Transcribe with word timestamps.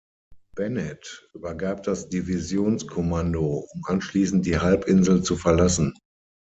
Bennett 0.55 1.29
übergab 1.35 1.83
das 1.83 2.09
Divisionskommando, 2.09 3.67
um 3.71 3.83
anschließend 3.85 4.47
die 4.47 4.57
Halbinsel 4.57 5.21
zu 5.21 5.35
verlassen. 5.35 5.93